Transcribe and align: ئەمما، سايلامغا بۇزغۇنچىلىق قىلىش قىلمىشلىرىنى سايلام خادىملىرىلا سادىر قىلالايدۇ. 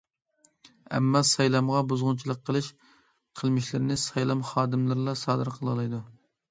ئەمما، 0.97 1.21
سايلامغا 1.31 1.83
بۇزغۇنچىلىق 1.91 2.41
قىلىش 2.51 2.71
قىلمىشلىرىنى 3.43 4.03
سايلام 4.09 4.43
خادىملىرىلا 4.55 5.19
سادىر 5.27 5.59
قىلالايدۇ. 5.59 6.07